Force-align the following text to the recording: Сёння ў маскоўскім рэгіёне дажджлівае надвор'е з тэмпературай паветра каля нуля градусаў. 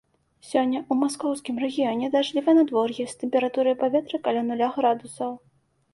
Сёння 0.51 0.79
ў 0.79 0.93
маскоўскім 1.01 1.59
рэгіёне 1.65 2.09
дажджлівае 2.17 2.57
надвор'е 2.61 3.07
з 3.11 3.19
тэмпературай 3.25 3.79
паветра 3.85 4.17
каля 4.29 4.41
нуля 4.49 4.75
градусаў. 4.79 5.31